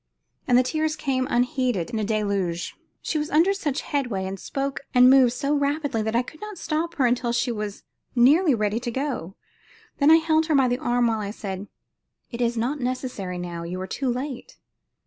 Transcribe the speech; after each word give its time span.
And 0.47 0.57
the 0.57 0.63
tears 0.63 0.95
came 0.95 1.27
unheeded 1.29 1.91
in 1.91 1.99
a 1.99 2.03
deluge. 2.03 2.75
She 3.03 3.19
was 3.19 3.29
under 3.29 3.53
such 3.53 3.81
headway, 3.81 4.25
and 4.25 4.39
spoke 4.39 4.79
and 4.95 5.11
moved 5.11 5.33
so 5.33 5.53
rapidly, 5.53 6.01
that 6.01 6.15
I 6.15 6.23
could 6.23 6.41
not 6.41 6.57
stop 6.57 6.95
her 6.95 7.05
until 7.05 7.31
she 7.31 7.51
was 7.51 7.83
nearly 8.15 8.55
ready 8.55 8.79
to 8.79 8.89
go. 8.89 9.35
Then 9.99 10.09
I 10.09 10.15
held 10.15 10.47
her 10.47 10.55
by 10.55 10.67
the 10.69 10.79
arm 10.79 11.05
while 11.05 11.19
I 11.19 11.29
said: 11.29 11.67
"It 12.31 12.41
is 12.41 12.57
not 12.57 12.79
necessary 12.79 13.37
now; 13.37 13.61
you 13.61 13.79
are 13.79 13.85
too 13.85 14.09
late." 14.09 14.57